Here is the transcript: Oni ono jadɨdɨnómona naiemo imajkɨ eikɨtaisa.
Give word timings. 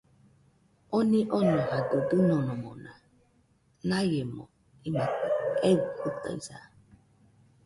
Oni 0.97 1.19
ono 1.37 1.53
jadɨdɨnómona 1.69 2.91
naiemo 3.89 4.43
imajkɨ 4.87 5.27
eikɨtaisa. 5.69 6.57